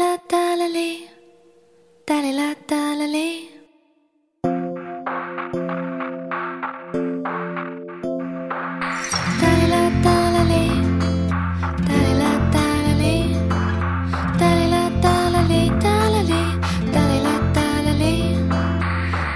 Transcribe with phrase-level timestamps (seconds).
[0.00, 1.06] 啦哒啦哩，
[2.06, 3.50] 哒哩啦哒啦哩。
[9.42, 10.54] 哒哩啦哒啦哩，
[11.84, 13.04] 哒哩啦哒啦哩，
[14.38, 16.32] 哒哩啦哒啦哩，哒啦哩，
[16.94, 18.02] 哒哩啦哒啦哩。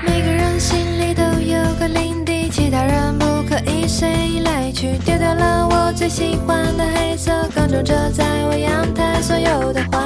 [0.06, 4.96] 每个人心里都有个领地，其他人不可以随意来去。
[5.04, 10.04] 丢掉了我最喜欢的黑色，更种着在我阳台所有的话。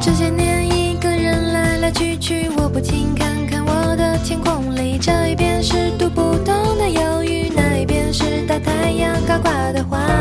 [0.00, 10.13] 这些年一个人来来去去，我不禁看看我的天空里，这一边是读不懂的忧郁，那一边是大太阳高挂的花。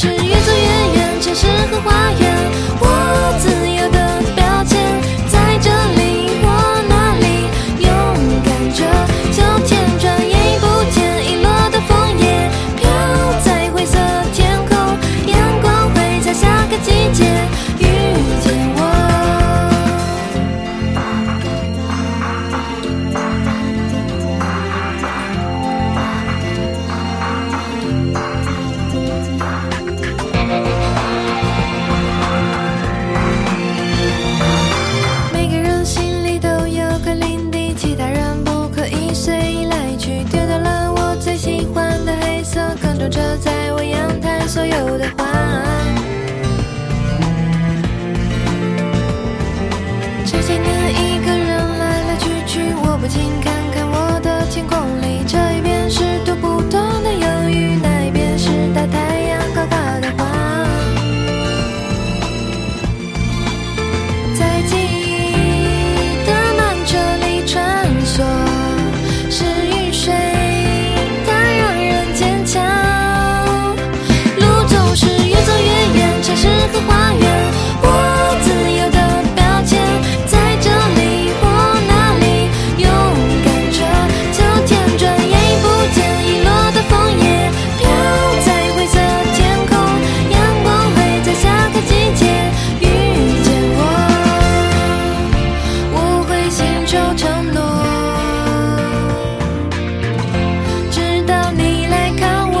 [0.00, 2.29] 是越走越远，城市和花园，
[44.50, 45.24] 所有的话
[50.26, 51.09] 这些年一
[96.90, 97.62] 守承诺，
[100.90, 102.58] 直到你来看我。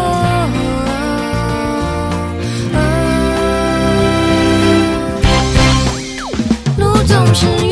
[7.08, 7.69] 总是。